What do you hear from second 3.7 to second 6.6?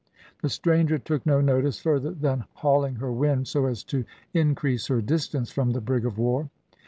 to increase her distance from the brig of war.